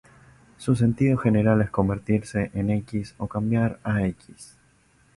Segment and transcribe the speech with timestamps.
[0.57, 4.57] Su sentido general es "convertirse en X" o "cambiar a X".